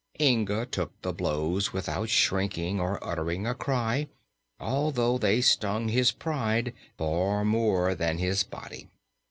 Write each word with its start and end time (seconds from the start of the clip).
Inga 0.19 0.65
took 0.65 0.99
the 1.03 1.13
blows 1.13 1.73
without 1.73 2.09
shrinking 2.09 2.79
or 2.79 2.97
uttering 3.07 3.45
a 3.45 3.53
cry, 3.53 4.07
although 4.59 5.19
they 5.19 5.41
stung 5.41 5.89
his 5.89 6.11
pride 6.11 6.73
far 6.97 7.45
more 7.45 7.93
than 7.93 8.17
his 8.17 8.41
body. 8.41 8.89